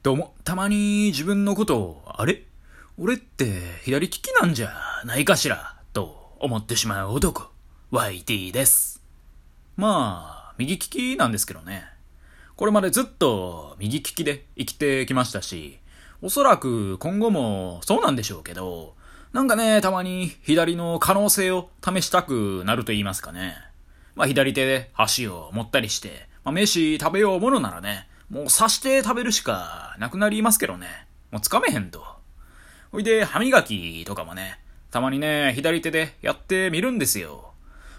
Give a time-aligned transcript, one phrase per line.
[0.00, 2.44] どうも、たまに自分のことを、あれ？
[2.98, 3.50] 俺って
[3.82, 4.72] 左利きなんじゃ
[5.04, 7.48] ないかしら、と思ってしまう男、
[7.90, 9.02] YT です。
[9.76, 11.82] まあ、右利きなんですけどね。
[12.54, 15.80] これまでずっと右利きで生きてきましたし、
[16.22, 18.94] おそらく今後もそうなんでしょうけど、
[19.32, 23.56] なんかね、たまに左の可能性を試したくなると言いますかね。
[24.14, 31.06] まあ左手で箸を持ったりして、まあ飯食べようものならね、もう刺して食べるしかなくなりますけどね。
[31.30, 32.04] もうつかめへんと。
[32.92, 37.52] ほいで、歯磨きとかもね、たまにね、左手でやってみるんですよ。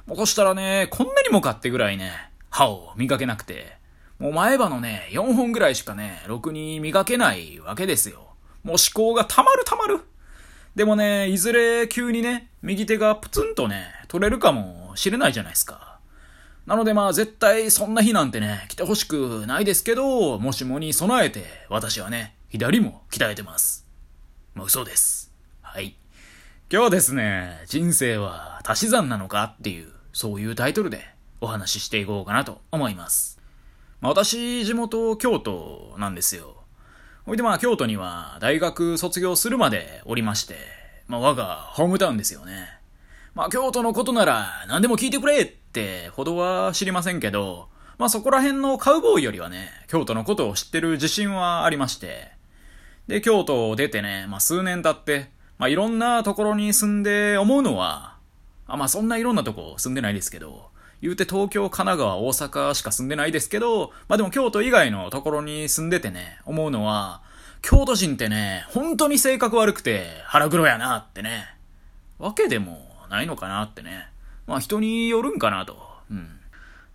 [0.05, 2.11] もうそしたらね、こんなにもかってぐらいね、
[2.49, 3.77] 歯を磨けなくて、
[4.19, 8.33] もう前歯のね、4本ぐらいしかね、ろくに磨けないわけですよ。
[8.63, 10.01] もう思考がたまるたまる。
[10.75, 15.88] でもね、いずれ急にね、右手がプツンとね、取れるかもしれないじゃないですか。
[16.69, 23.87] なのでまあ絶対そんな日なんてね、来てほしくないですけど、もしもに備えて、私はね、左も鍛えてます。
[24.53, 25.33] もう嘘です。
[25.63, 25.95] はい。
[26.71, 31.03] 今日はですね、人生は足し算なのかっていう、そういうタイトルで
[31.41, 33.39] お話ししていこうかなと思います。
[33.99, 36.55] まあ、私、地元京都なんですよ。
[37.25, 40.53] ほいでまあ京都には大学卒業するまでおりまして、
[41.07, 42.67] まあ我がホームタウンですよね。
[43.33, 52.31] まあ京都のことなら何でも聞いてくれってほどは知りませんけど、まあそこら辺のカウボーイよりはね、京都のことを知ってる自信はありまして。
[53.07, 58.17] で、京都を出てね、まあ数年経って、まあいろんなところに住んで思うのは、
[58.65, 60.69] あまあそんないろんなとこ住んでないですけど、
[61.01, 67.21] 言うて東京、神奈川、大阪しか住んでないですけど、まあでも京都以外のところに住んでてね、思うのは、
[67.61, 71.45] 京都人ってね、本当に性格悪くて腹黒やなってね、
[72.17, 74.07] わけでもないのかなってね。
[74.49, 75.77] まあ人によるんかなと。
[76.09, 76.27] うん。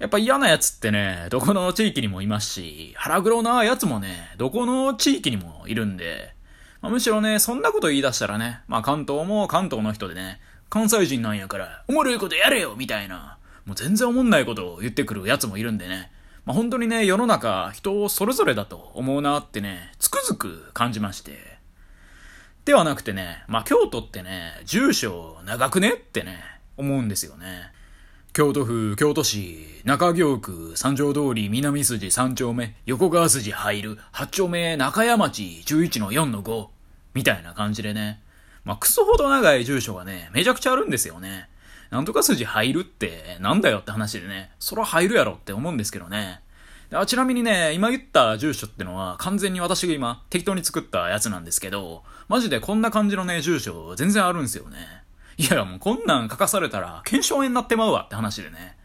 [0.01, 6.35] やっぱ嫌な奴ってね、どこの地域にもいますし、腹黒な奴もね、どこの地域にもいるんで、
[6.81, 16.11] まあ、むしろね、そんなこと言い出したらね、まあ関東も関東の人でね、関西人なんやから、おもろいことやれよみたいな、もう全然おもんないことを言ってくる奴もいるんでね、
[16.45, 21.55] まあ本当にね、世の中人それぞれだと思うなってね、つくづく感じまして。
[22.65, 26.43] ではなくてね、まあ京都ってね、住所長くねってね、
[26.77, 27.73] 思うんですよね。
[28.33, 36.67] 京都府京都市中京区三条通り南筋三丁目横川筋入る八丁目中屋町11の4の5
[37.15, 38.21] みたいな感じでね。
[38.65, 41.49] まあ、クソほど長い住所がね、めちゃくちゃあるんですよね。
[41.91, 46.41] なんとか筋入るってなんだよって話でね、そら入るやろって思うんですけどね。
[46.93, 55.04] あちなみにね、今言った住所ってのは完全に私が今適当に作ったやつなんですけど、マジでこんな感じのね、住所全然あるんですよね。
[55.37, 58.77] いや、もうこんなん書かされたら、検証炎になってまうわって話でね。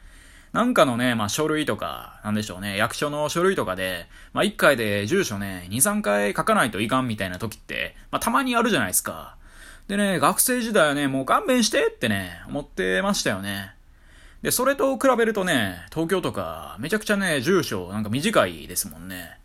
[0.51, 9.35] なんかのね、まあ書類とか、なんでしょうね、役所の書類とかで、まあ1回で住所ね、2、3回書かないといかんみたいな時って、まあたまにあるじゃないですか。
[9.87, 13.73] でね、学生時代はね、もう勘弁してってね、思ってましたよね。
[14.41, 19.37] で、それと比べるとね、東京とか、めちゃくちゃね、住所なんか短いですもんね。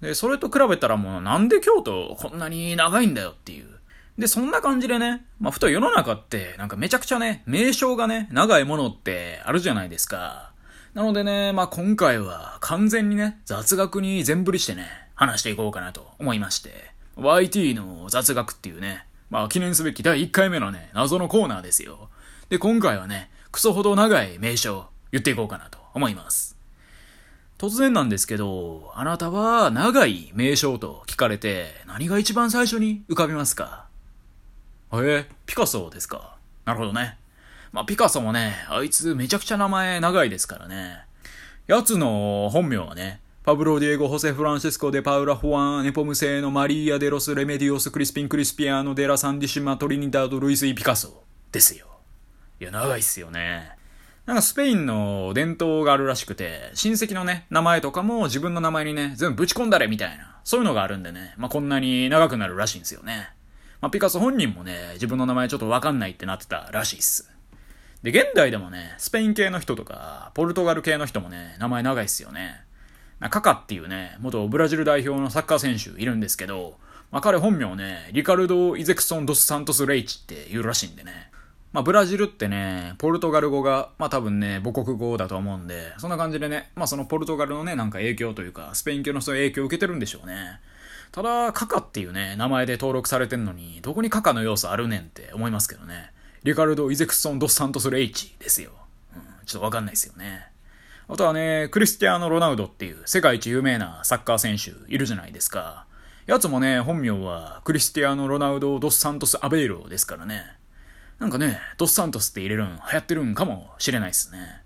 [0.00, 3.77] で、それと比べたらもうなんで京都こんなに長いんだよっていう。
[4.18, 10.50] で、そんな感じでね、まあ、ふと世の中って、なんかめちゃくちゃね、名称がね、長いものってあるじゃないですか。
[10.92, 16.90] なのでね、まあ、今回は完全にね、雑学に全振りしてね、話していこうかなと思いまして。
[17.16, 22.08] YT の雑学っていうね、まあ、記念すべき第1回目のね、謎のコーナーですよ。
[22.48, 26.58] で、今回はね、クソほど長い名称、言っていこうかなと思います。
[27.56, 33.87] 突然なんですけど、あなたは長い名称と聞かれて、何が一番最初に浮かびますか？
[34.92, 36.36] えー、ピカソですか？
[36.64, 37.18] なるほどね。
[37.72, 41.04] まあ、ピカソもね、あいつめちゃくちゃ名前長いですからね。
[41.66, 51.22] やつの本名はね、パブロ・ディエゴ・ホセ・フランシスコ・デ・パウラ・ホアン・ネポムセーノ・マリーア・デロス・レメディオス・クリスピン・クリスピアーノ・デラ・サンディシマ・トリニダード・ルイス・イ・ピカソ
[51.52, 51.86] ですよ。
[52.60, 53.70] いや、長いっすよね。
[54.24, 63.30] なんかスペインの伝統があるらしくて、親戚のね、名前とかも自分の名前にね、全部ぶち込んだれみたいな、そういうのがあるんでね、まあ、こんなに長くなるらしいんですよね。
[63.80, 67.30] まあ、ピカソ本人もね、自分の名前ちょっとわかんないってなってたらしいっす。
[68.02, 72.64] で、現代でもね、スペイン系の人とか、ポルトガル系の人もね、名前長いっすよね。
[73.30, 76.78] カカっていうね、元ブラジル代表のサッカー選手いるんですけど、
[77.10, 81.30] まあ、彼本名ね、リカルド・イゼクソン・ドス・サントス・レイチって言うらしいんでね。
[81.72, 90.60] まあ、ブラジルってね、ポルトガル語が、まあ多分ね、母国語だと思うんで、そんな感じでね、まあそのポルトガルのね、なんか影響というか、スペイン系の人の影響を受けてるんでしょうね。
[91.12, 96.12] ただ、カカっていうね、名前で登録されてんのに、どこにカカの要素あるねんって思いますけどね。
[96.44, 98.72] リカルド・イゼクソン・ドス・サントス・レイチですよ。
[99.14, 100.48] うん、ちょっとわかんないですよね。
[101.08, 105.86] あとはね、クリスティアーノ・ロナウドっていう世界一有名なサッカー選手いるじゃないですか。
[106.26, 110.44] やつもね、本名はクリスティアーノ・ロナウド・ドス・サントス・アベイロですからね。
[111.18, 114.62] なんかね、ドス・サントスって入れるん流行ってるんかもしれないっすね。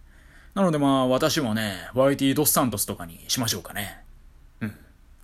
[0.55, 4.03] なのでまあ私もね、YT ドス・サントスとかにしましょうかね。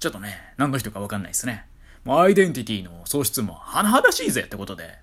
[0.00, 1.66] ちょっとね、何の人かわかんないっすね。
[2.04, 4.98] もうアイデンティティの喪失も甚だしいぜってことで。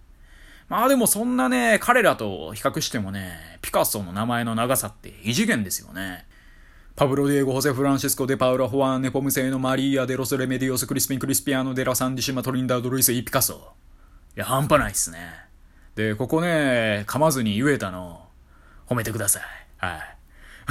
[0.70, 6.26] まあでもそんなね、彼らと比較してもね、ピカソの名前の長さって異次元ですよね。
[6.96, 13.74] パブロ・ディエゴ・ホセ・フランシスコ・デ・パウラ・ホワン・ネポムセイノ・マリーア・デ・ロス・レメディオス・クリスピン・クリスピアノ・デラ・サンディシマ・トリンダード・ルイス・イ・ピカソ。
[14.36, 15.20] いや、半端ないっすね。
[15.96, 18.26] で、ここね、噛まずに言えたの、
[18.88, 19.44] 褒めてください。
[19.78, 20.02] はい。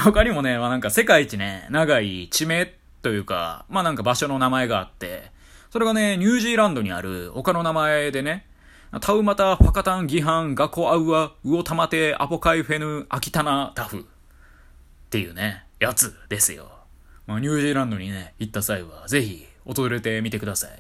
[0.01, 5.31] 他にもね、まあなんか世界一ね、長い地名ってというか、まあなんか場所の名前があって、
[5.71, 8.47] それがね、ニュージーランドにある他の名前でね、
[9.01, 13.99] タウマタ、ファカタン、ギハン、ガコアウア、ウオタマテ、アポカイフェヌ、アキタナ、タフ。
[13.99, 14.03] っ
[15.11, 15.65] ていうね。
[15.81, 16.71] やつですよ。
[17.27, 20.71] まあ、ニュージーランドにね、行った際は、ぜひ、訪れてみてください。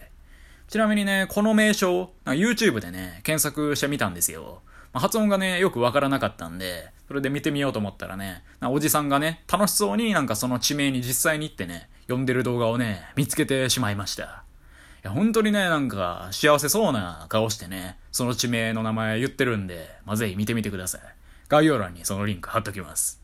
[0.68, 4.62] ちなみにね、この名称、YouTube でね、検索してみたんですよ。
[4.92, 14.24] まあ、発音がね、よくわからなかったんで、それで見てみようと思ったらね、おじさんがね、楽しそうになんかその地名に実際に行ってね、読んでる動画をね、見つけてしまいました。
[14.24, 21.00] いや、本当にね、なんか、幸せそうな顔してね、その地名の名前言ってるんで、まあ、ぜひ見てみてください。
[21.48, 23.20] 概要欄にそのリンク貼っときます。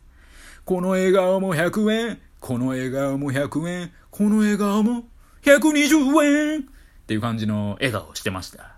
[0.64, 2.20] この笑顔も100円。
[2.38, 3.92] この笑顔も100円。
[4.10, 5.04] この笑顔も
[5.42, 6.60] 120円。
[6.60, 6.64] っ
[7.06, 8.76] ていう感じの笑顔をしてました。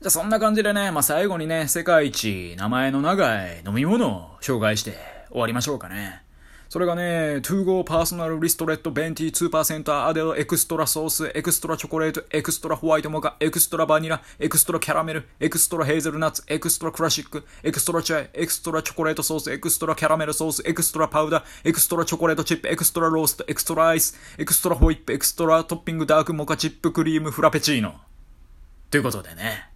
[0.00, 4.96] じゃそんな感じでね、まあ、最後にね、世界一名前の長い飲み物を紹介して
[5.30, 6.22] 終わりましょうかね。
[6.72, 28.00] それがね、トゥーゴーパーソナルリストレットベンティ2%アデルエクストラソース、エクストラチョコレート、エクストラホワイトモカ、エクストラバニラ、エクストラキャラメル、エクストラヘーゼルナッツ、エクストラクラシック、エクストラチャイ、エクストラチョコレートソース、エクストラキャラメルソース、エクストラパウダー、エクストラチョコレートチップ、エクストラロースト、エクストラアイス、エクストラホイップ、エクストラトッピングダークモカチップクリームフラペチーノ。
[28.88, 29.68] ということでね。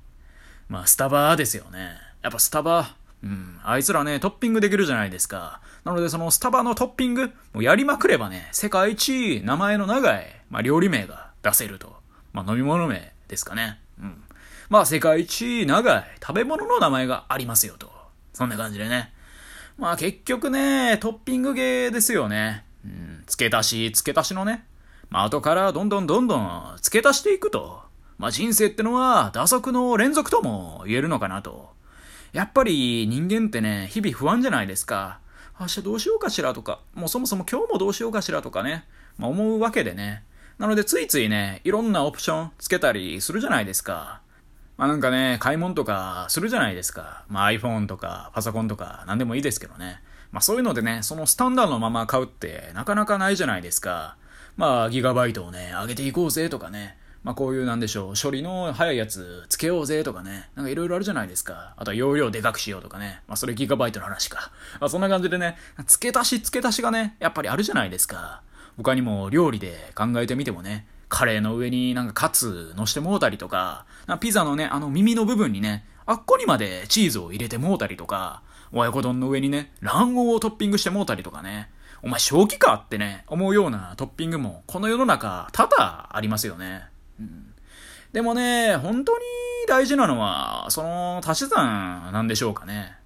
[0.71, 1.99] まあ、スタバですよね。
[2.23, 5.61] やっぱスタバ、うん、あいつらね、トッピングできるじゃないですか。
[5.87, 11.95] なのでそのスタバのトッピング、もうやりまくればね、世界一名前の長い、まあ料理名が出せると。
[12.33, 13.79] まあ飲み物名ですかね。
[14.01, 14.25] うん。
[14.69, 17.89] まあ世界一長い食べ物の名前がありますよと。
[18.33, 19.13] そんな感じでね。
[19.79, 22.65] まあ結局ね、トッピングゲーですよね。
[22.85, 24.67] うん、付け足し、付け足しのね。
[25.09, 27.81] まあ後からどんどんどんどん付け足していくと。
[28.19, 31.71] まあ人生ってのは打足の連続とも言えるのかなと。
[32.33, 35.21] やっぱり人間ってね、日々不安じゃないですか。
[35.59, 38.85] 明日どうしようかしらとか、もうそもそも今日もどうしようかしらとかね、
[39.17, 40.23] まあ、思うわけでね。
[40.59, 44.21] なのでついついね、いろんなオプションつけたりするじゃないですか。
[44.77, 47.25] まあなんかね、買い物とかするじゃないですか。
[47.29, 50.01] まあ iPhone とかパソコンとか何でもいいですけどね。
[50.33, 54.17] まあそういうのでね、そのスタンダードのまま買うってなかなかないじゃないですか。
[54.57, 56.99] まあギガバイトをね、上げていこうぜとかね。
[57.27, 61.75] まあこういうなんでしょう、処理の早いやつつけようぜとかね、なんかいろいろあるじゃないですか。
[61.77, 63.21] あとは容量でかくしようとかね。
[63.27, 64.53] まあそれギガバイトの話か。
[64.79, 65.57] まあそんな感じでね、
[65.87, 68.43] 付け足し付け足しがね、やっぱりあるじゃないですか。
[68.77, 73.87] 他にも料理で考えてみてもね、カレーの上になんかカツ乗してもうたりとか、
[74.21, 81.71] ピザのね、あの耳の部分にね、あっこにまでチーズを入れてもうたりとか、親子丼の上にね、卵黄をトッピングしてもうたりとかね、
[82.05, 86.85] お前正気かってね、思うようなトッピングもこの世の中多々ありますよね。
[88.13, 89.25] でもね、本当に
[89.69, 92.97] 大事なのは、その足し算なんでしょうかね。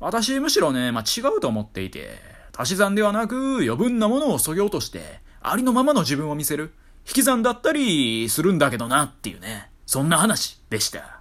[0.00, 2.18] 私むしろね、まあ、違うと思っていて、
[2.56, 6.72] 足し算ではなく余分なものを削ぎ落として、ありのままの自分を見せる、
[7.06, 11.20] 引き算だったりするんだけどなっていうね、そんな話でした。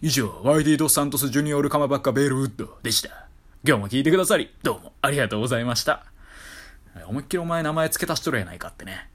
[0.00, 3.28] 以上、ワイディ・ド・サントス・ジュニオール・カマバッカ・ベールウッドでした。
[3.64, 6.04] 今日も聞いてくださり、どうもありがとうございました。
[7.06, 9.12] 思いっきりお前名前付け足しとるやないかってね。